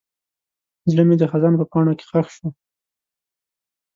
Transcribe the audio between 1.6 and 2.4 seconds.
پاڼو کې ښخ